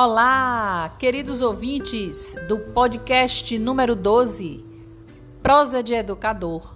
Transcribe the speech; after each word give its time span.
Olá, 0.00 0.94
queridos 0.96 1.42
ouvintes 1.42 2.36
do 2.46 2.56
podcast 2.56 3.58
número 3.58 3.96
12, 3.96 4.64
Prosa 5.42 5.82
de 5.82 5.92
Educador. 5.92 6.72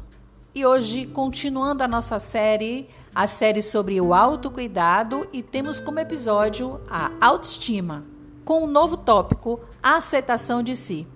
E 0.52 0.66
hoje, 0.66 1.06
continuando 1.06 1.84
a 1.84 1.86
nossa 1.86 2.18
série, 2.18 2.88
a 3.14 3.28
série 3.28 3.62
sobre 3.62 4.00
o 4.00 4.12
autocuidado, 4.12 5.28
e 5.32 5.40
temos 5.40 5.78
como 5.78 6.00
episódio 6.00 6.80
a 6.90 7.12
autoestima, 7.20 8.04
com 8.44 8.64
um 8.64 8.66
novo 8.66 8.96
tópico, 8.96 9.60
a 9.80 9.98
aceitação 9.98 10.60
de 10.60 10.74
si. 10.74 11.06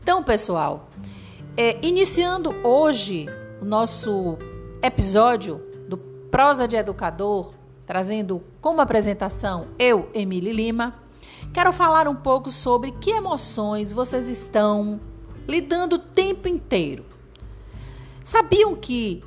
Então, 0.00 0.22
pessoal, 0.22 0.90
é, 1.56 1.84
iniciando 1.84 2.54
hoje 2.64 3.26
o 3.60 3.64
nosso 3.64 4.38
episódio 4.80 5.60
do 5.88 5.98
Prosa 5.98 6.68
de 6.68 6.76
Educador, 6.76 7.50
trazendo 7.84 8.44
como 8.60 8.80
apresentação 8.80 9.66
eu, 9.76 10.08
Emília 10.14 10.52
Lima, 10.52 11.01
Quero 11.52 11.70
falar 11.70 12.08
um 12.08 12.14
pouco 12.14 12.50
sobre 12.50 12.92
que 12.92 13.10
emoções 13.10 13.92
vocês 13.92 14.28
estão 14.28 14.98
lidando 15.46 15.96
o 15.96 15.98
tempo 15.98 16.48
inteiro. 16.48 17.04
Sabiam 18.24 18.74
que 18.74 19.22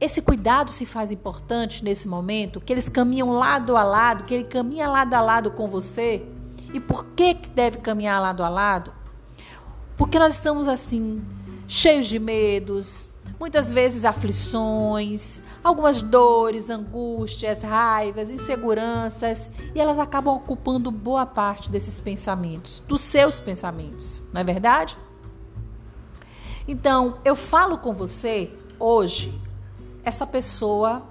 esse 0.00 0.22
cuidado 0.22 0.70
se 0.70 0.86
faz 0.86 1.12
importante 1.12 1.84
nesse 1.84 2.08
momento, 2.08 2.60
que 2.62 2.72
eles 2.72 2.88
caminham 2.88 3.30
lado 3.30 3.76
a 3.76 3.84
lado, 3.84 4.24
que 4.24 4.32
ele 4.32 4.44
caminha 4.44 4.88
lado 4.88 5.12
a 5.12 5.20
lado 5.20 5.50
com 5.50 5.68
você? 5.68 6.26
E 6.72 6.80
por 6.80 7.04
que 7.14 7.34
que 7.34 7.50
deve 7.50 7.78
caminhar 7.78 8.22
lado 8.22 8.42
a 8.42 8.48
lado? 8.48 8.92
Porque 9.98 10.18
nós 10.18 10.34
estamos 10.34 10.68
assim, 10.68 11.22
cheios 11.68 12.06
de 12.06 12.18
medos, 12.18 13.10
muitas 13.38 13.70
vezes 13.70 14.04
aflições, 14.04 15.40
algumas 15.62 16.02
dores, 16.02 16.70
angústias, 16.70 17.62
raivas, 17.62 18.30
inseguranças, 18.30 19.50
e 19.74 19.80
elas 19.80 19.98
acabam 19.98 20.36
ocupando 20.36 20.90
boa 20.90 21.26
parte 21.26 21.70
desses 21.70 22.00
pensamentos, 22.00 22.82
dos 22.86 23.00
seus 23.00 23.40
pensamentos, 23.40 24.22
não 24.32 24.40
é 24.40 24.44
verdade? 24.44 24.96
Então, 26.66 27.18
eu 27.24 27.36
falo 27.36 27.78
com 27.78 27.92
você 27.92 28.50
hoje, 28.78 29.32
essa 30.02 30.26
pessoa, 30.26 31.02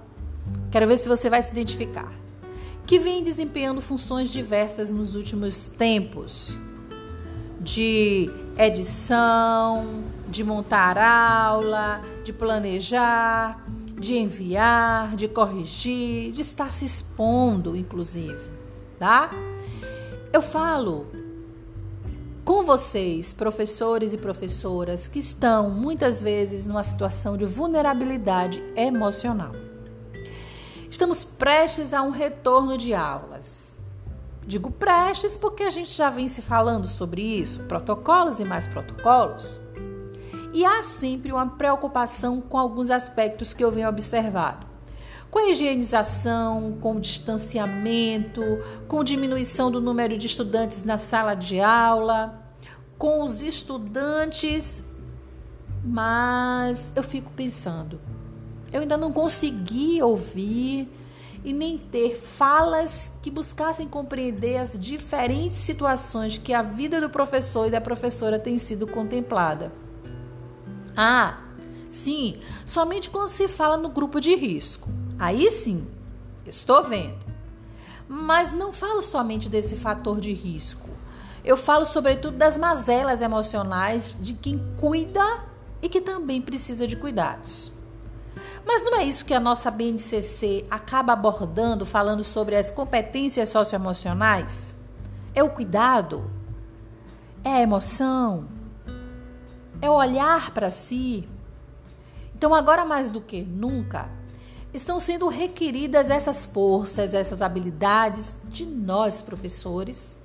quero 0.70 0.86
ver 0.86 0.98
se 0.98 1.08
você 1.08 1.30
vai 1.30 1.40
se 1.40 1.50
identificar, 1.50 2.12
que 2.86 2.98
vem 2.98 3.22
desempenhando 3.24 3.80
funções 3.80 4.30
diversas 4.30 4.92
nos 4.92 5.14
últimos 5.14 5.66
tempos, 5.66 6.58
de 7.60 8.30
edição, 8.58 10.04
de 10.28 10.42
montar 10.42 10.96
aula, 10.98 12.00
de 12.24 12.32
planejar, 12.32 13.62
de 13.98 14.16
enviar, 14.16 15.14
de 15.16 15.28
corrigir, 15.28 16.32
de 16.32 16.42
estar 16.42 16.72
se 16.72 16.84
expondo, 16.84 17.76
inclusive, 17.76 18.50
tá? 18.98 19.30
Eu 20.32 20.42
falo 20.42 21.06
com 22.44 22.62
vocês, 22.62 23.32
professores 23.32 24.12
e 24.12 24.18
professoras 24.18 25.08
que 25.08 25.18
estão 25.18 25.68
muitas 25.68 26.22
vezes 26.22 26.66
numa 26.66 26.84
situação 26.84 27.36
de 27.36 27.44
vulnerabilidade 27.44 28.62
emocional. 28.76 29.52
Estamos 30.88 31.24
prestes 31.24 31.92
a 31.92 32.02
um 32.02 32.10
retorno 32.10 32.78
de 32.78 32.94
aulas. 32.94 33.65
Digo 34.46 34.70
prestes 34.70 35.36
porque 35.36 35.64
a 35.64 35.70
gente 35.70 35.92
já 35.92 36.08
vem 36.08 36.28
se 36.28 36.40
falando 36.40 36.86
sobre 36.86 37.20
isso, 37.20 37.64
protocolos 37.64 38.38
e 38.38 38.44
mais 38.44 38.64
protocolos. 38.66 39.60
E 40.54 40.64
há 40.64 40.84
sempre 40.84 41.32
uma 41.32 41.46
preocupação 41.46 42.40
com 42.40 42.56
alguns 42.56 42.88
aspectos 42.88 43.52
que 43.52 43.64
eu 43.64 43.72
venho 43.72 43.88
observado. 43.88 44.64
Com 45.30 45.40
a 45.40 45.50
higienização, 45.50 46.78
com 46.80 46.96
o 46.96 47.00
distanciamento, 47.00 48.40
com 48.86 49.02
diminuição 49.02 49.70
do 49.70 49.80
número 49.80 50.16
de 50.16 50.28
estudantes 50.28 50.84
na 50.84 50.96
sala 50.96 51.34
de 51.34 51.60
aula, 51.60 52.40
com 52.96 53.24
os 53.24 53.42
estudantes, 53.42 54.84
mas 55.84 56.92
eu 56.94 57.02
fico 57.02 57.30
pensando, 57.32 58.00
eu 58.72 58.80
ainda 58.80 58.96
não 58.96 59.12
consegui 59.12 60.00
ouvir 60.00 60.88
e 61.46 61.52
nem 61.52 61.78
ter 61.78 62.16
falas 62.16 63.12
que 63.22 63.30
buscassem 63.30 63.86
compreender 63.86 64.56
as 64.56 64.76
diferentes 64.76 65.56
situações 65.56 66.36
que 66.36 66.52
a 66.52 66.60
vida 66.60 67.00
do 67.00 67.08
professor 67.08 67.68
e 67.68 67.70
da 67.70 67.80
professora 67.80 68.36
tem 68.36 68.58
sido 68.58 68.84
contemplada. 68.84 69.70
Ah, 70.96 71.38
sim, 71.88 72.40
somente 72.66 73.08
quando 73.08 73.28
se 73.28 73.46
fala 73.46 73.76
no 73.76 73.88
grupo 73.88 74.18
de 74.18 74.34
risco. 74.34 74.90
Aí 75.20 75.48
sim, 75.52 75.86
estou 76.44 76.82
vendo. 76.82 77.24
Mas 78.08 78.52
não 78.52 78.72
falo 78.72 79.00
somente 79.00 79.48
desse 79.48 79.76
fator 79.76 80.18
de 80.18 80.32
risco. 80.32 80.90
Eu 81.44 81.56
falo 81.56 81.86
sobretudo 81.86 82.36
das 82.36 82.58
mazelas 82.58 83.22
emocionais 83.22 84.18
de 84.20 84.34
quem 84.34 84.60
cuida 84.80 85.44
e 85.80 85.88
que 85.88 86.00
também 86.00 86.42
precisa 86.42 86.88
de 86.88 86.96
cuidados. 86.96 87.70
Mas 88.64 88.84
não 88.84 88.96
é 88.98 89.04
isso 89.04 89.24
que 89.24 89.34
a 89.34 89.40
nossa 89.40 89.70
BNCC 89.70 90.66
acaba 90.70 91.12
abordando, 91.12 91.86
falando 91.86 92.24
sobre 92.24 92.56
as 92.56 92.70
competências 92.70 93.48
socioemocionais? 93.48 94.74
É 95.34 95.42
o 95.42 95.50
cuidado? 95.50 96.30
É 97.44 97.50
a 97.50 97.60
emoção? 97.60 98.56
é 99.80 99.90
olhar 99.90 100.50
para 100.50 100.70
si. 100.70 101.28
Então, 102.34 102.54
agora 102.54 102.84
mais 102.84 103.10
do 103.10 103.20
que 103.20 103.42
nunca, 103.42 104.08
estão 104.72 105.00
sendo 105.00 105.28
requeridas 105.28 106.10
essas 106.10 106.44
forças, 106.44 107.14
essas 107.14 107.40
habilidades 107.40 108.36
de 108.44 108.66
nós, 108.66 109.22
professores, 109.22 110.16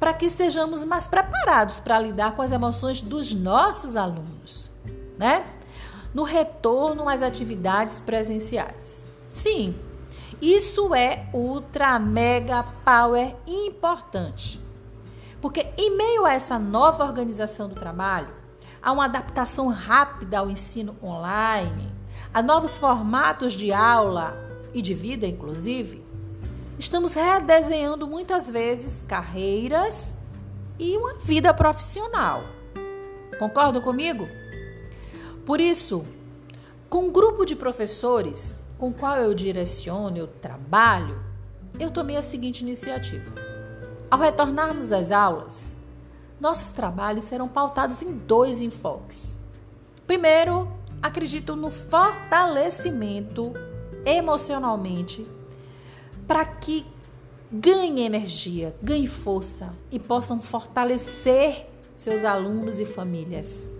para 0.00 0.12
que 0.12 0.26
estejamos 0.26 0.84
mais 0.84 1.06
preparados 1.06 1.78
para 1.78 1.98
lidar 1.98 2.34
com 2.34 2.42
as 2.42 2.50
emoções 2.50 3.00
dos 3.00 3.32
nossos 3.32 3.94
alunos, 3.94 4.70
né? 5.16 5.44
No 6.14 6.22
retorno 6.22 7.08
às 7.08 7.20
atividades 7.20 8.00
presenciais. 8.00 9.04
Sim, 9.28 9.74
isso 10.40 10.94
é 10.94 11.26
ultra 11.32 11.98
mega 11.98 12.62
power 12.84 13.34
importante. 13.46 14.60
Porque 15.40 15.66
em 15.76 15.96
meio 15.96 16.24
a 16.24 16.32
essa 16.32 16.58
nova 16.58 17.04
organização 17.04 17.68
do 17.68 17.74
trabalho, 17.74 18.32
a 18.82 18.92
uma 18.92 19.06
adaptação 19.06 19.68
rápida 19.68 20.38
ao 20.38 20.50
ensino 20.50 20.96
online, 21.02 21.92
a 22.32 22.42
novos 22.42 22.78
formatos 22.78 23.54
de 23.54 23.72
aula 23.72 24.36
e 24.72 24.82
de 24.82 24.94
vida, 24.94 25.26
inclusive, 25.26 26.04
estamos 26.78 27.14
redesenhando 27.14 28.06
muitas 28.06 28.48
vezes 28.48 29.04
carreiras 29.08 30.14
e 30.78 30.96
uma 30.96 31.14
vida 31.14 31.52
profissional. 31.54 32.42
Concordam 33.38 33.80
comigo? 33.80 34.28
Por 35.44 35.60
isso, 35.60 36.04
com 36.88 36.98
o 36.98 37.08
um 37.08 37.12
grupo 37.12 37.44
de 37.44 37.54
professores 37.54 38.62
com 38.78 38.92
qual 38.92 39.16
eu 39.16 39.34
direciono, 39.34 40.16
eu 40.16 40.26
trabalho, 40.26 41.18
eu 41.78 41.90
tomei 41.90 42.16
a 42.16 42.22
seguinte 42.22 42.60
iniciativa. 42.60 43.32
Ao 44.10 44.18
retornarmos 44.18 44.92
às 44.92 45.10
aulas, 45.10 45.76
nossos 46.40 46.72
trabalhos 46.72 47.24
serão 47.24 47.48
pautados 47.48 48.02
em 48.02 48.12
dois 48.12 48.60
enfoques. 48.60 49.36
Primeiro, 50.06 50.70
acredito 51.02 51.56
no 51.56 51.70
fortalecimento 51.70 53.52
emocionalmente 54.04 55.26
para 56.26 56.44
que 56.44 56.86
ganhe 57.50 58.02
energia, 58.02 58.74
ganhe 58.82 59.06
força 59.06 59.74
e 59.90 59.98
possam 59.98 60.40
fortalecer 60.40 61.66
seus 61.96 62.24
alunos 62.24 62.80
e 62.80 62.84
famílias. 62.84 63.73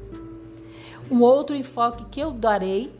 Um 1.10 1.20
outro 1.20 1.54
enfoque 1.54 2.04
que 2.10 2.20
eu 2.20 2.30
darei 2.30 2.98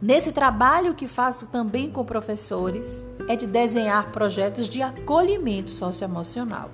nesse 0.00 0.32
trabalho 0.32 0.94
que 0.94 1.06
faço 1.06 1.46
também 1.46 1.90
com 1.90 2.04
professores 2.04 3.06
é 3.28 3.36
de 3.36 3.46
desenhar 3.46 4.10
projetos 4.10 4.68
de 4.68 4.80
acolhimento 4.80 5.70
socioemocional. 5.70 6.70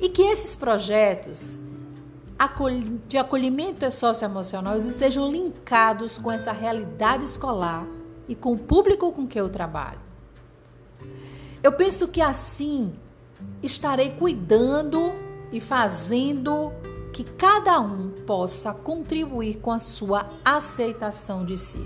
E 0.00 0.08
que 0.08 0.22
esses 0.22 0.56
projetos 0.56 1.58
de 3.06 3.18
acolhimento 3.18 3.90
socioemocional 3.90 4.76
estejam 4.76 5.30
linkados 5.30 6.18
com 6.18 6.30
essa 6.30 6.52
realidade 6.52 7.24
escolar 7.24 7.86
e 8.28 8.34
com 8.34 8.52
o 8.52 8.58
público 8.58 9.12
com 9.12 9.26
que 9.26 9.40
eu 9.40 9.48
trabalho. 9.48 10.00
Eu 11.62 11.72
penso 11.72 12.08
que 12.08 12.20
assim 12.20 12.94
estarei 13.62 14.10
cuidando 14.10 15.12
e 15.50 15.60
fazendo 15.60 16.72
que 17.16 17.24
cada 17.24 17.80
um 17.80 18.10
possa 18.10 18.74
contribuir 18.74 19.56
com 19.60 19.72
a 19.72 19.78
sua 19.78 20.28
aceitação 20.44 21.46
de 21.46 21.56
si. 21.56 21.80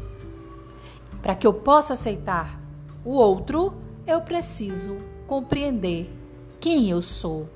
Para 1.22 1.36
que 1.36 1.46
eu 1.46 1.54
possa 1.54 1.92
aceitar 1.92 2.60
o 3.04 3.12
outro, 3.12 3.74
eu 4.04 4.20
preciso 4.22 4.98
compreender 5.28 6.12
quem 6.58 6.90
eu 6.90 7.00
sou 7.00 7.48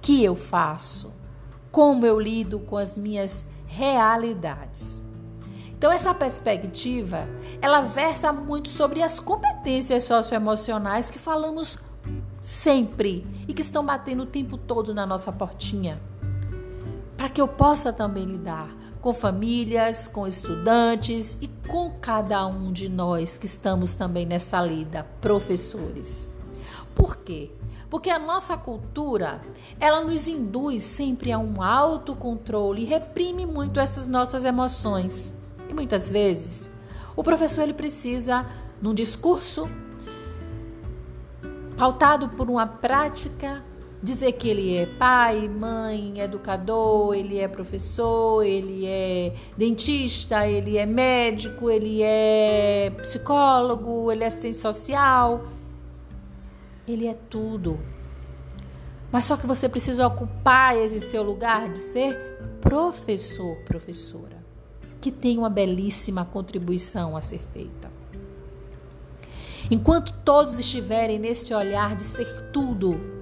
que 0.00 0.22
eu 0.22 0.36
faço, 0.36 1.12
como 1.72 2.06
eu 2.06 2.20
lido 2.20 2.60
com 2.60 2.76
as 2.76 2.96
minhas 2.96 3.44
realidades. 3.66 5.02
Então 5.76 5.90
essa 5.90 6.14
perspectiva, 6.14 7.28
ela 7.60 7.80
versa 7.80 8.32
muito 8.32 8.68
sobre 8.68 9.02
as 9.02 9.18
competências 9.18 10.04
socioemocionais 10.04 11.10
que 11.10 11.18
falamos 11.18 11.76
sempre 12.40 13.26
e 13.48 13.52
que 13.52 13.62
estão 13.62 13.84
batendo 13.84 14.22
o 14.22 14.26
tempo 14.26 14.56
todo 14.56 14.94
na 14.94 15.04
nossa 15.04 15.32
portinha. 15.32 16.11
Para 17.22 17.28
que 17.28 17.40
eu 17.40 17.46
possa 17.46 17.92
também 17.92 18.24
lidar 18.24 18.68
com 19.00 19.14
famílias, 19.14 20.08
com 20.08 20.26
estudantes 20.26 21.38
e 21.40 21.46
com 21.68 21.88
cada 22.00 22.44
um 22.48 22.72
de 22.72 22.88
nós 22.88 23.38
que 23.38 23.46
estamos 23.46 23.94
também 23.94 24.26
nessa 24.26 24.60
lida, 24.60 25.06
professores. 25.20 26.28
Por 26.96 27.18
quê? 27.18 27.52
Porque 27.88 28.10
a 28.10 28.18
nossa 28.18 28.56
cultura, 28.56 29.40
ela 29.78 30.00
nos 30.00 30.26
induz 30.26 30.82
sempre 30.82 31.30
a 31.30 31.38
um 31.38 31.62
autocontrole 31.62 32.82
e 32.82 32.86
reprime 32.86 33.46
muito 33.46 33.78
essas 33.78 34.08
nossas 34.08 34.44
emoções. 34.44 35.32
E 35.68 35.72
muitas 35.72 36.10
vezes, 36.10 36.68
o 37.14 37.22
professor 37.22 37.62
ele 37.62 37.72
precisa 37.72 38.44
num 38.80 38.92
discurso 38.92 39.70
pautado 41.76 42.30
por 42.30 42.50
uma 42.50 42.66
prática, 42.66 43.62
dizer 44.02 44.32
que 44.32 44.48
ele 44.48 44.76
é 44.76 44.86
pai, 44.86 45.48
mãe, 45.48 46.18
educador, 46.18 47.14
ele 47.14 47.38
é 47.38 47.46
professor, 47.46 48.44
ele 48.44 48.84
é 48.84 49.32
dentista, 49.56 50.46
ele 50.48 50.76
é 50.76 50.84
médico, 50.84 51.70
ele 51.70 52.02
é 52.02 52.90
psicólogo, 52.98 54.10
ele 54.10 54.24
é 54.24 54.26
assistente 54.26 54.56
social. 54.56 55.44
Ele 56.86 57.06
é 57.06 57.14
tudo. 57.30 57.78
Mas 59.12 59.24
só 59.26 59.36
que 59.36 59.46
você 59.46 59.68
precisa 59.68 60.06
ocupar 60.06 60.76
esse 60.76 61.00
seu 61.00 61.22
lugar 61.22 61.68
de 61.68 61.78
ser 61.78 62.18
professor, 62.60 63.56
professora, 63.64 64.42
que 65.00 65.12
tem 65.12 65.38
uma 65.38 65.50
belíssima 65.50 66.24
contribuição 66.24 67.16
a 67.16 67.20
ser 67.20 67.40
feita. 67.52 67.90
Enquanto 69.70 70.12
todos 70.24 70.58
estiverem 70.58 71.20
nesse 71.20 71.54
olhar 71.54 71.94
de 71.94 72.02
ser 72.02 72.50
tudo 72.50 73.21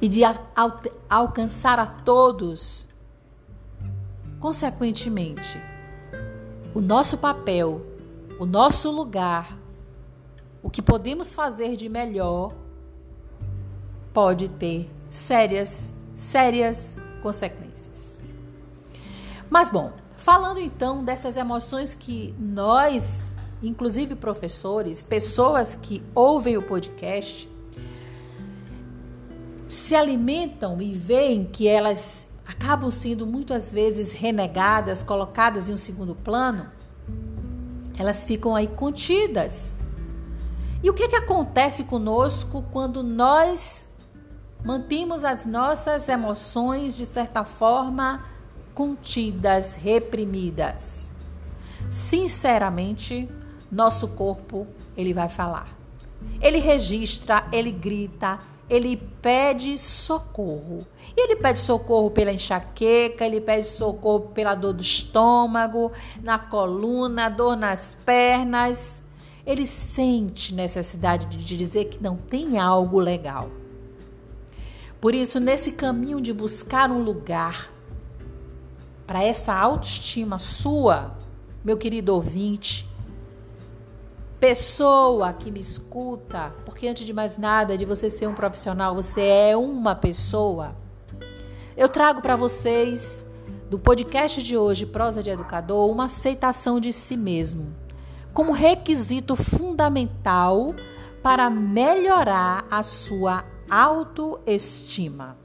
e 0.00 0.08
de 0.08 0.22
al 0.24 0.80
alcançar 1.08 1.78
a 1.78 1.86
todos, 1.86 2.86
consequentemente, 4.40 5.60
o 6.74 6.80
nosso 6.80 7.18
papel, 7.18 7.84
o 8.38 8.46
nosso 8.46 8.90
lugar, 8.90 9.58
o 10.62 10.70
que 10.70 10.80
podemos 10.82 11.34
fazer 11.34 11.76
de 11.76 11.88
melhor 11.88 12.52
pode 14.12 14.48
ter 14.48 14.90
sérias, 15.10 15.92
sérias 16.14 16.96
consequências. 17.22 18.18
Mas 19.50 19.70
bom, 19.70 19.92
falando 20.18 20.60
então 20.60 21.04
dessas 21.04 21.36
emoções 21.36 21.94
que 21.94 22.34
nós, 22.38 23.30
inclusive 23.62 24.14
professores, 24.14 25.02
pessoas 25.02 25.74
que 25.74 26.02
ouvem 26.14 26.56
o 26.56 26.62
podcast, 26.62 27.48
se 29.68 29.94
alimentam 29.94 30.80
e 30.80 30.92
veem 30.92 31.44
que 31.44 31.68
elas 31.68 32.26
acabam 32.46 32.90
sendo 32.90 33.26
muitas 33.26 33.70
vezes 33.70 34.10
renegadas, 34.10 35.02
colocadas 35.02 35.68
em 35.68 35.74
um 35.74 35.76
segundo 35.76 36.14
plano, 36.14 36.66
elas 37.98 38.24
ficam 38.24 38.56
aí 38.56 38.66
contidas 38.66 39.76
e 40.82 40.88
o 40.88 40.94
que, 40.94 41.08
que 41.08 41.16
acontece 41.16 41.84
conosco 41.84 42.64
quando 42.70 43.02
nós 43.02 43.88
mantemos 44.64 45.24
as 45.24 45.44
nossas 45.44 46.08
emoções, 46.08 46.96
de 46.96 47.04
certa 47.04 47.42
forma, 47.42 48.24
contidas, 48.74 49.74
reprimidas? 49.74 51.10
Sinceramente, 51.90 53.28
nosso 53.72 54.06
corpo, 54.06 54.68
ele 54.96 55.12
vai 55.12 55.28
falar. 55.28 55.76
Ele 56.40 56.58
registra, 56.58 57.48
ele 57.50 57.72
grita, 57.72 58.38
ele 58.68 58.96
pede 59.22 59.78
socorro. 59.78 60.86
E 61.16 61.20
ele 61.20 61.36
pede 61.36 61.58
socorro 61.58 62.10
pela 62.10 62.32
enxaqueca, 62.32 63.24
ele 63.24 63.40
pede 63.40 63.68
socorro 63.68 64.28
pela 64.34 64.54
dor 64.54 64.72
do 64.72 64.82
estômago, 64.82 65.90
na 66.22 66.38
coluna, 66.38 67.28
dor 67.28 67.56
nas 67.56 67.96
pernas 68.04 69.02
ele 69.48 69.66
sente 69.66 70.54
necessidade 70.54 71.26
de 71.38 71.56
dizer 71.56 71.86
que 71.86 72.02
não 72.02 72.16
tem 72.16 72.58
algo 72.58 72.98
legal. 72.98 73.48
Por 75.00 75.14
isso, 75.14 75.40
nesse 75.40 75.72
caminho 75.72 76.20
de 76.20 76.34
buscar 76.34 76.90
um 76.90 77.02
lugar 77.02 77.72
para 79.06 79.24
essa 79.24 79.54
autoestima 79.54 80.38
sua, 80.38 81.16
meu 81.64 81.78
querido 81.78 82.14
ouvinte, 82.14 82.86
pessoa 84.40 85.32
que 85.32 85.50
me 85.50 85.60
escuta, 85.60 86.54
porque 86.64 86.86
antes 86.86 87.04
de 87.04 87.12
mais 87.12 87.36
nada, 87.36 87.76
de 87.76 87.84
você 87.84 88.08
ser 88.08 88.26
um 88.26 88.34
profissional, 88.34 88.94
você 88.94 89.22
é 89.22 89.56
uma 89.56 89.94
pessoa. 89.94 90.76
Eu 91.76 91.88
trago 91.88 92.20
para 92.20 92.36
vocês 92.36 93.26
do 93.68 93.78
podcast 93.78 94.42
de 94.42 94.56
hoje, 94.56 94.86
Prosa 94.86 95.22
de 95.22 95.30
Educador, 95.30 95.90
uma 95.90 96.04
aceitação 96.04 96.80
de 96.80 96.92
si 96.92 97.16
mesmo 97.16 97.74
como 98.38 98.52
requisito 98.52 99.34
fundamental 99.34 100.72
para 101.22 101.50
melhorar 101.50 102.64
a 102.70 102.84
sua 102.84 103.44
autoestima. 103.68 105.36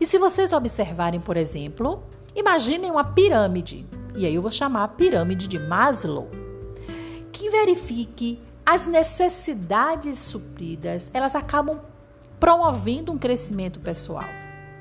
E 0.00 0.04
se 0.04 0.18
vocês 0.18 0.52
observarem, 0.52 1.20
por 1.20 1.36
exemplo, 1.36 2.02
imaginem 2.34 2.90
uma 2.90 3.04
pirâmide, 3.04 3.86
e 4.16 4.26
aí 4.26 4.34
eu 4.34 4.42
vou 4.42 4.50
chamar 4.50 4.82
a 4.82 4.88
pirâmide 4.88 5.46
de 5.46 5.60
Maslow, 5.60 6.28
que 7.32 7.50
verifique 7.50 8.38
as 8.64 8.86
necessidades 8.86 10.18
supridas, 10.18 11.10
elas 11.12 11.34
acabam 11.34 11.80
promovendo 12.38 13.10
um 13.12 13.18
crescimento 13.18 13.80
pessoal. 13.80 14.24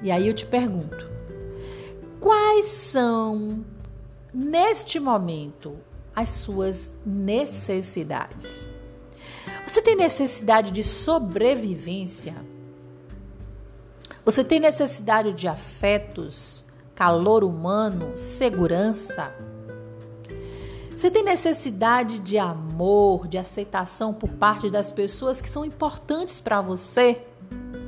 E 0.04 0.12
aí 0.12 0.28
eu 0.28 0.34
te 0.34 0.46
pergunto: 0.46 1.10
quais 2.20 2.66
são, 2.66 3.66
neste 4.34 5.00
momento, 5.00 5.78
as 6.16 6.30
suas 6.30 6.92
necessidades. 7.06 8.68
Você 9.66 9.82
tem 9.82 9.96
necessidade 9.96 10.72
de 10.72 10.84
sobrevivência? 10.84 12.36
Você 14.24 14.44
tem 14.44 14.60
necessidade 14.60 15.34
de 15.34 15.48
afetos, 15.48 16.64
calor 16.94 17.44
humano, 17.44 18.16
segurança? 18.16 19.34
Você 20.96 21.10
tem 21.10 21.24
necessidade 21.24 22.20
de 22.20 22.38
amor, 22.38 23.28
de 23.28 23.38
aceitação 23.38 24.14
por 24.14 24.30
parte 24.30 24.70
das 24.70 24.92
pessoas 24.92 25.42
que 25.42 25.50
são 25.50 25.66
importantes 25.66 26.40
para 26.40 26.62
você 26.62 27.26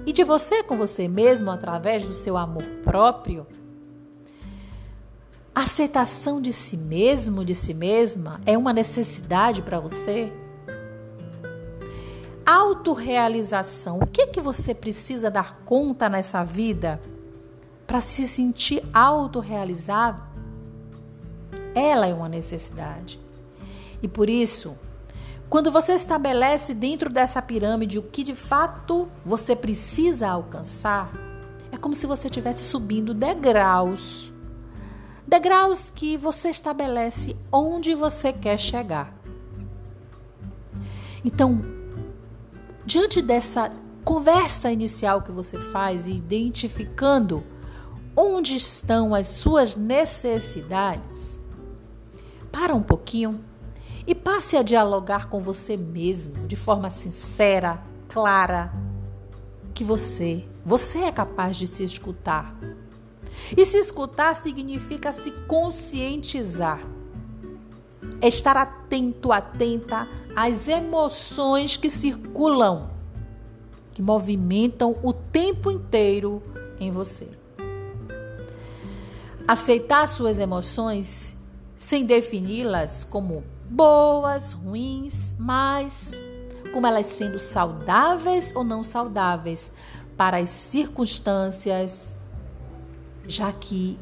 e 0.06 0.14
de 0.14 0.24
você 0.24 0.64
com 0.64 0.78
você 0.78 1.08
mesmo 1.08 1.52
através 1.52 2.08
do 2.08 2.14
seu 2.14 2.38
amor 2.38 2.64
próprio? 2.84 3.46
aceitação 5.54 6.42
de 6.42 6.52
si 6.52 6.76
mesmo, 6.76 7.46
de 7.46 7.54
si 7.54 7.74
mesma, 7.74 8.42
é 8.46 8.58
uma 8.58 8.74
necessidade 8.74 9.62
para 9.62 9.80
você? 9.80 10.34
Autorrealização. 12.46 14.00
O 14.00 14.08
que 14.08 14.28
que 14.28 14.42
você 14.42 14.74
precisa 14.74 15.30
dar 15.30 15.60
conta 15.64 16.10
nessa 16.10 16.44
vida 16.44 17.00
para 17.86 18.02
se 18.02 18.28
sentir 18.28 18.84
autorrealizado? 18.92 20.33
Ela 21.76 22.08
é 22.08 22.14
uma 22.14 22.30
necessidade. 22.30 23.20
E 24.02 24.08
por 24.08 24.30
isso, 24.30 24.78
quando 25.50 25.72
você 25.72 25.94
estabelece 25.94 26.74
dentro 26.74 27.10
dessa 27.10 27.42
pirâmide 27.42 28.00
o 28.00 28.04
que 28.04 28.24
de 28.24 28.36
fato 28.36 29.08
você 29.26 29.56
precisa 29.56 30.28
alcançar, 30.28 31.12
é 31.72 31.78
como 31.78 31.96
se 31.96 32.06
você 32.06 32.28
estivesse 32.28 32.64
subindo 32.64 33.14
degraus 33.14 34.34
degraus 35.28 35.90
que 35.90 36.18
você 36.18 36.50
estabelece 36.50 37.36
onde 37.52 37.96
você 37.96 38.32
quer 38.32 38.60
chegar. 38.60 39.18
Então, 41.26 41.64
diante 42.86 43.22
dessa 43.22 43.72
conversa 44.04 44.72
inicial 44.72 45.22
que 45.22 45.32
você 45.32 45.58
faz 45.58 46.08
e 46.08 46.12
identificando 46.12 47.44
onde 48.16 48.56
estão 48.56 49.16
as 49.16 49.28
suas 49.28 49.76
necessidades, 49.76 51.42
para 52.54 52.76
um 52.76 52.84
pouquinho 52.84 53.44
e 54.06 54.14
passe 54.14 54.56
a 54.56 54.62
dialogar 54.62 55.28
com 55.28 55.42
você 55.42 55.76
mesmo 55.76 56.48
de 56.48 56.56
forma 56.56 56.92
sincera, 56.92 57.82
clara, 58.08 58.72
que 59.74 59.84
você, 59.84 60.46
você 60.64 61.00
é 61.00 61.12
capaz 61.12 61.58
de 61.58 61.66
se 61.66 61.84
escutar 61.84 62.56
e 63.58 63.66
se 63.66 63.80
escutar 63.80 64.36
significa 64.36 65.12
se 65.12 65.32
conscientizar. 65.48 66.80
É 68.22 68.28
estar 68.28 68.56
atento, 68.56 69.32
atenta 69.32 70.08
às 70.36 70.68
emoções 70.68 71.76
que 71.76 71.90
circulam, 71.90 72.92
que 73.94 74.02
movimentam 74.02 74.96
o 75.02 75.12
tempo 75.12 75.72
inteiro 75.72 76.42
em 76.80 76.92
você. 76.92 77.28
Aceitar 79.48 80.08
suas 80.08 80.38
emoções 80.38 81.36
sem 81.84 82.06
defini-las 82.06 83.04
como 83.04 83.44
boas, 83.70 84.54
ruins, 84.54 85.36
mas 85.38 86.14
como 86.72 86.88
elas 86.88 87.08
sendo 87.08 87.40
saudáveis 87.40 88.54
ou 88.56 88.64
não 88.64 88.86
saudáveis 88.86 89.70
para 90.16 90.38
as 90.38 90.50
circunstâncias, 90.50 92.16
já 93.28 93.52
que 93.52 94.00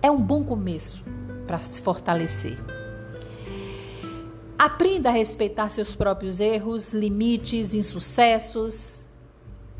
é 0.00 0.08
um 0.08 0.20
bom 0.20 0.44
começo 0.44 1.02
para 1.48 1.60
se 1.62 1.80
fortalecer. 1.82 2.56
Aprenda 4.56 5.08
a 5.08 5.12
respeitar 5.12 5.68
seus 5.68 5.96
próprios 5.96 6.38
erros, 6.38 6.92
limites, 6.92 7.74
insucessos. 7.74 9.04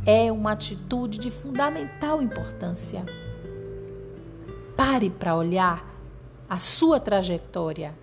É 0.04 0.30
uma 0.32 0.52
atitude 0.52 1.18
de 1.18 1.30
fundamental 1.30 2.20
importância. 2.20 3.06
Pare 4.76 5.08
para 5.08 5.34
olhar 5.34 5.95
a 6.48 6.58
sua 6.58 7.00
trajetória, 7.00 7.94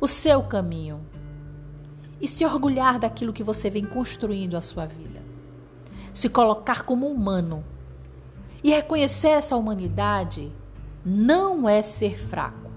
o 0.00 0.06
seu 0.06 0.42
caminho 0.42 1.00
e 2.20 2.26
se 2.26 2.44
orgulhar 2.44 2.98
daquilo 2.98 3.32
que 3.32 3.42
você 3.42 3.70
vem 3.70 3.84
construindo 3.84 4.56
a 4.56 4.60
sua 4.60 4.86
vida. 4.86 5.22
Se 6.12 6.28
colocar 6.28 6.82
como 6.82 7.08
humano 7.08 7.64
e 8.62 8.70
reconhecer 8.70 9.28
essa 9.28 9.56
humanidade 9.56 10.52
não 11.04 11.68
é 11.68 11.82
ser 11.82 12.18
fraco. 12.18 12.70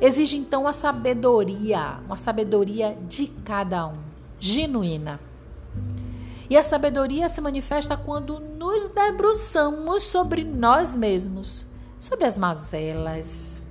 Exige 0.00 0.36
então 0.36 0.66
a 0.66 0.72
sabedoria, 0.72 1.98
uma 2.06 2.16
sabedoria 2.16 2.96
de 3.08 3.26
cada 3.26 3.86
um, 3.86 3.94
genuína. 4.38 5.20
E 6.48 6.56
a 6.56 6.62
sabedoria 6.62 7.28
se 7.28 7.40
manifesta 7.40 7.96
quando 7.96 8.38
nos 8.38 8.88
debruçamos 8.88 10.02
sobre 10.02 10.44
nós 10.44 10.94
mesmos, 10.94 11.66
sobre 12.04 12.26
as 12.26 12.36
mazelas, 12.36 13.62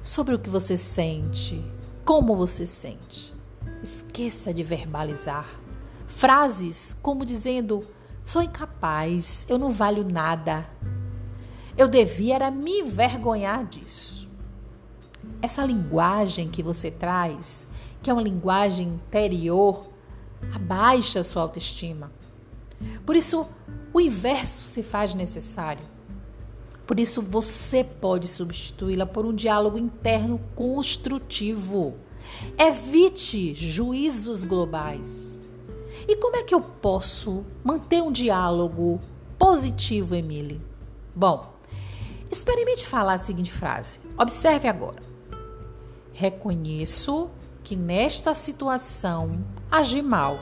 sobre 0.00 0.32
o 0.32 0.38
que 0.38 0.48
você 0.48 0.76
sente, 0.76 1.60
como 2.04 2.36
você 2.36 2.64
sente. 2.64 3.34
Esqueça 3.82 4.54
de 4.54 4.62
verbalizar. 4.62 5.48
Frases 6.06 6.96
como 7.02 7.24
dizendo: 7.24 7.84
sou 8.24 8.40
incapaz, 8.42 9.44
eu 9.48 9.58
não 9.58 9.70
valho 9.70 10.04
nada. 10.04 10.64
Eu 11.76 11.88
devia 11.88 12.36
era 12.36 12.48
me 12.48 12.78
envergonhar 12.78 13.64
disso. 13.64 14.30
Essa 15.42 15.64
linguagem 15.64 16.48
que 16.48 16.62
você 16.62 16.92
traz, 16.92 17.66
que 18.00 18.08
é 18.08 18.12
uma 18.12 18.22
linguagem 18.22 18.86
interior, 18.86 19.90
abaixa 20.54 21.18
a 21.18 21.24
sua 21.24 21.42
autoestima. 21.42 22.12
Por 23.04 23.16
isso, 23.16 23.48
o 23.92 24.00
inverso 24.00 24.68
se 24.68 24.80
faz 24.80 25.12
necessário. 25.12 25.99
Por 26.90 26.98
isso, 26.98 27.22
você 27.22 27.84
pode 27.84 28.26
substituí-la 28.26 29.06
por 29.06 29.24
um 29.24 29.32
diálogo 29.32 29.78
interno 29.78 30.40
construtivo. 30.56 31.94
Evite 32.58 33.54
juízos 33.54 34.42
globais. 34.42 35.40
E 36.08 36.16
como 36.16 36.34
é 36.34 36.42
que 36.42 36.52
eu 36.52 36.60
posso 36.60 37.44
manter 37.62 38.02
um 38.02 38.10
diálogo 38.10 38.98
positivo, 39.38 40.16
Emily? 40.16 40.60
Bom, 41.14 41.54
experimente 42.28 42.84
falar 42.84 43.14
a 43.14 43.18
seguinte 43.18 43.52
frase. 43.52 44.00
Observe 44.18 44.66
agora. 44.66 45.00
Reconheço 46.12 47.30
que 47.62 47.76
nesta 47.76 48.34
situação 48.34 49.44
agi 49.70 50.02
mal. 50.02 50.40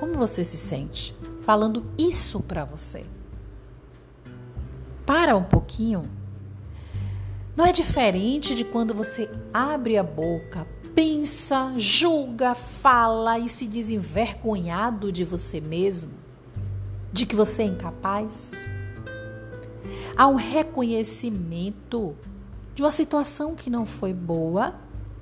Como 0.00 0.14
você 0.14 0.42
se 0.42 0.56
sente 0.56 1.14
falando 1.42 1.84
isso 1.98 2.40
para 2.40 2.64
você? 2.64 3.04
Para 5.06 5.36
um 5.36 5.42
pouquinho. 5.42 6.02
Não 7.56 7.66
é 7.66 7.72
diferente 7.72 8.54
de 8.54 8.64
quando 8.64 8.94
você 8.94 9.30
abre 9.52 9.96
a 9.96 10.02
boca, 10.02 10.66
pensa, 10.94 11.72
julga, 11.76 12.54
fala 12.54 13.38
e 13.38 13.48
se 13.48 13.66
diz 13.66 13.90
envergonhado 13.90 15.12
de 15.12 15.24
você 15.24 15.60
mesmo, 15.60 16.12
de 17.12 17.26
que 17.26 17.36
você 17.36 17.62
é 17.62 17.66
incapaz? 17.66 18.68
Há 20.16 20.26
um 20.26 20.36
reconhecimento 20.36 22.16
de 22.74 22.82
uma 22.82 22.90
situação 22.90 23.54
que 23.54 23.70
não 23.70 23.86
foi 23.86 24.12
boa 24.12 24.74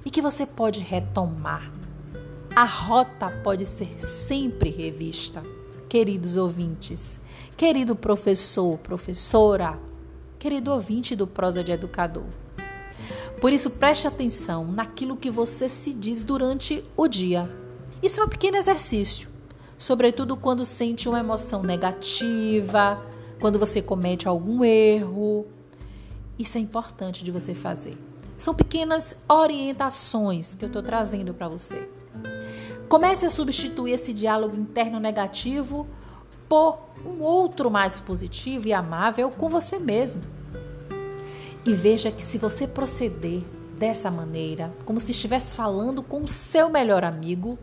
e 0.05 0.11
que 0.11 0.23
você 0.23 0.47
pode 0.47 0.81
retomar. 0.81 1.71
A 2.55 2.65
rota 2.65 3.31
pode 3.43 3.67
ser 3.67 4.01
sempre 4.01 4.71
revista, 4.71 5.43
queridos 5.89 6.37
ouvintes. 6.37 7.19
Querido 7.63 7.95
professor, 7.95 8.77
professora, 8.79 9.79
querido 10.37 10.73
ouvinte 10.73 11.15
do 11.15 11.29
Prosa 11.29 11.63
de 11.63 11.71
Educador. 11.71 12.27
Por 13.41 13.53
isso, 13.53 13.71
preste 13.71 14.09
atenção 14.09 14.67
naquilo 14.67 15.17
que 15.17 15.31
você 15.31 15.69
se 15.69 15.95
diz 15.95 16.25
durante 16.25 16.85
o 16.97 17.07
dia. 17.07 17.49
Isso 18.03 18.21
é 18.21 18.25
um 18.25 18.29
pequeno 18.29 18.57
exercício, 18.57 19.29
sobretudo 19.79 20.37
quando 20.37 20.65
sente 20.65 21.09
uma 21.09 21.21
emoção 21.21 21.63
negativa, 21.63 23.01
quando 23.41 23.61
você 23.61 23.81
comete 23.81 24.27
algum 24.27 24.65
erro. 24.65 25.47
Isso 26.37 26.59
é 26.59 26.61
importante 26.61 27.23
de 27.23 27.31
você 27.31 27.55
fazer. 27.55 27.97
São 28.37 28.57
pequenas 28.57 29.15
orientações 29.29 30.57
que 30.57 30.65
eu 30.65 30.67
estou 30.67 30.83
trazendo 30.83 31.33
para 31.33 31.47
você. 31.47 31.89
Comece 32.89 33.25
a 33.25 33.31
substituir 33.31 33.93
esse 33.93 34.13
diálogo 34.13 34.57
interno 34.57 34.99
negativo 34.99 35.87
um 37.05 37.23
outro 37.23 37.71
mais 37.71 38.01
positivo 38.01 38.69
e 38.69 38.73
amável 38.73 39.31
com 39.31 39.49
você 39.49 39.79
mesmo. 39.79 40.23
E 41.65 41.73
veja 41.73 42.11
que 42.11 42.23
se 42.23 42.39
você 42.39 42.67
proceder 42.67 43.43
dessa 43.79 44.11
maneira, 44.11 44.73
como 44.85 45.01
se 45.01 45.13
estivesse 45.13 45.55
falando 45.55 46.03
com 46.03 46.23
o 46.23 46.29
seu 46.29 46.69
melhor 46.69 47.05
amigo, 47.05 47.59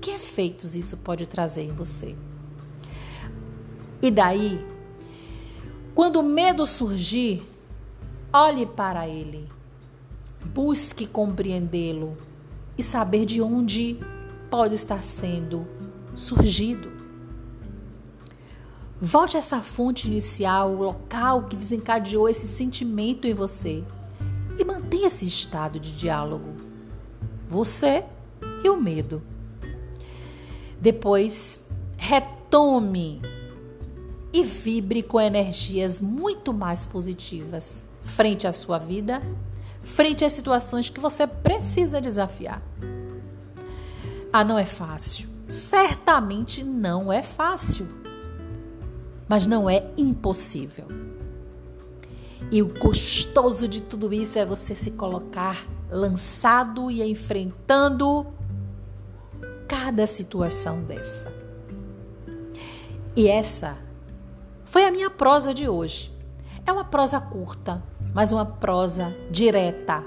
que 0.00 0.12
efeitos 0.12 0.74
isso 0.74 0.96
pode 0.96 1.26
trazer 1.26 1.62
em 1.62 1.72
você? 1.72 2.16
E 4.00 4.10
daí, 4.10 4.64
quando 5.94 6.20
o 6.20 6.22
medo 6.22 6.66
surgir, 6.66 7.42
olhe 8.32 8.64
para 8.64 9.06
ele, 9.06 9.48
busque 10.44 11.06
compreendê-lo 11.06 12.16
e 12.78 12.82
saber 12.82 13.26
de 13.26 13.42
onde 13.42 13.98
pode 14.48 14.74
estar 14.74 15.04
sendo 15.04 15.66
surgido. 16.16 16.99
Volte 19.02 19.36
a 19.36 19.40
essa 19.40 19.62
fonte 19.62 20.06
inicial, 20.06 20.72
o 20.72 20.82
local 20.82 21.44
que 21.44 21.56
desencadeou 21.56 22.28
esse 22.28 22.46
sentimento 22.46 23.26
em 23.26 23.32
você 23.32 23.82
e 24.58 24.64
mantenha 24.64 25.06
esse 25.06 25.26
estado 25.26 25.80
de 25.80 25.96
diálogo. 25.96 26.54
Você 27.48 28.04
e 28.62 28.68
o 28.68 28.78
medo. 28.78 29.22
Depois, 30.78 31.64
retome 31.96 33.22
e 34.34 34.44
vibre 34.44 35.02
com 35.02 35.18
energias 35.18 36.02
muito 36.02 36.52
mais 36.52 36.84
positivas 36.84 37.86
frente 38.02 38.46
à 38.46 38.52
sua 38.52 38.76
vida, 38.76 39.22
frente 39.82 40.26
às 40.26 40.34
situações 40.34 40.90
que 40.90 41.00
você 41.00 41.26
precisa 41.26 42.02
desafiar. 42.02 42.62
Ah, 44.30 44.44
não 44.44 44.58
é 44.58 44.66
fácil. 44.66 45.26
Certamente 45.48 46.62
não 46.62 47.10
é 47.10 47.22
fácil 47.22 47.99
mas 49.30 49.46
não 49.46 49.70
é 49.70 49.88
impossível. 49.96 50.86
E 52.50 52.60
o 52.60 52.66
gostoso 52.66 53.68
de 53.68 53.80
tudo 53.80 54.12
isso 54.12 54.36
é 54.36 54.44
você 54.44 54.74
se 54.74 54.90
colocar 54.90 55.68
lançado 55.88 56.90
e 56.90 57.00
enfrentando 57.00 58.26
cada 59.68 60.04
situação 60.04 60.82
dessa. 60.82 61.32
E 63.14 63.28
essa 63.28 63.78
foi 64.64 64.84
a 64.84 64.90
minha 64.90 65.08
prosa 65.08 65.54
de 65.54 65.68
hoje. 65.68 66.12
É 66.66 66.72
uma 66.72 66.84
prosa 66.84 67.20
curta, 67.20 67.80
mas 68.12 68.32
uma 68.32 68.44
prosa 68.44 69.14
direta. 69.30 70.02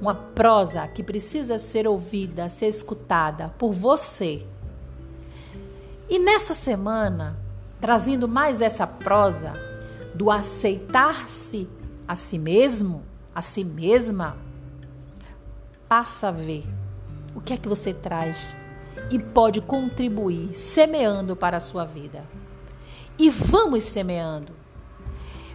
Uma 0.00 0.14
prosa 0.14 0.88
que 0.88 1.02
precisa 1.02 1.58
ser 1.58 1.86
ouvida, 1.86 2.48
ser 2.48 2.68
escutada 2.68 3.50
por 3.58 3.70
você. 3.70 4.46
E 6.08 6.18
nessa 6.18 6.54
semana, 6.54 7.41
trazendo 7.82 8.28
mais 8.28 8.60
essa 8.60 8.86
prosa 8.86 9.54
do 10.14 10.30
aceitar-se 10.30 11.68
a 12.06 12.14
si 12.14 12.38
mesmo, 12.38 13.02
a 13.34 13.42
si 13.42 13.64
mesma, 13.64 14.36
passa 15.88 16.28
a 16.28 16.30
ver 16.30 16.64
o 17.34 17.40
que 17.40 17.52
é 17.52 17.56
que 17.56 17.68
você 17.68 17.92
traz 17.92 18.56
e 19.10 19.18
pode 19.18 19.60
contribuir 19.60 20.54
semeando 20.54 21.34
para 21.34 21.56
a 21.56 21.60
sua 21.60 21.84
vida. 21.84 22.24
E 23.18 23.28
vamos 23.28 23.82
semeando. 23.82 24.52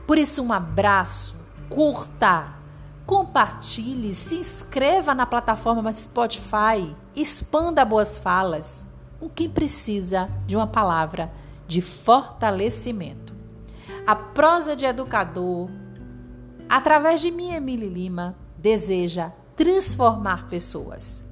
Por 0.05 0.17
isso, 0.17 0.43
um 0.43 0.51
abraço, 0.51 1.33
curta, 1.69 2.55
compartilhe, 3.05 4.13
se 4.13 4.35
inscreva 4.35 5.15
na 5.15 5.25
plataforma 5.25 5.93
Spotify, 5.93 6.93
expanda 7.15 7.85
boas 7.85 8.17
falas 8.17 8.85
com 9.17 9.29
quem 9.29 9.49
precisa 9.49 10.27
de 10.45 10.57
uma 10.57 10.67
palavra 10.67 11.31
de 11.67 11.81
fortalecimento. 11.81 13.35
A 14.05 14.15
prosa 14.15 14.75
de 14.75 14.85
educador, 14.85 15.69
através 16.69 17.19
de 17.21 17.29
mim, 17.29 17.51
Emily 17.51 17.89
Lima, 17.89 18.35
deseja 18.57 19.31
transformar 19.55 20.47
pessoas. 20.47 21.25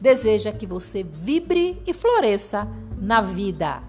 deseja 0.00 0.50
que 0.52 0.66
você 0.66 1.04
vibre 1.04 1.80
e 1.86 1.94
floresça 1.94 2.66
na 2.98 3.20
vida. 3.20 3.80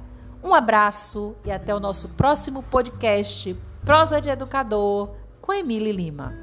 Um 0.43 0.53
abraço 0.53 1.35
e 1.43 1.51
até 1.51 1.73
o 1.73 1.79
nosso 1.79 2.09
próximo 2.09 2.61
podcast 2.61 3.57
Prosa 3.83 4.21
de 4.21 4.29
Educador 4.29 5.15
com 5.41 5.51
Emília 5.51 5.91
Lima. 5.91 6.42